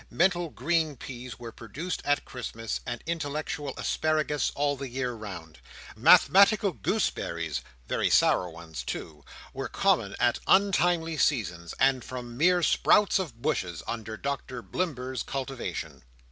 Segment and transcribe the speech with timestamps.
[0.09, 5.59] Mental green peas were produced at Christmas, and intellectual asparagus all the year round.
[5.95, 13.19] Mathematical gooseberries (very sour ones too) were common at untimely seasons, and from mere sprouts
[13.19, 16.01] of bushes, under Doctor Blimber's cultivation.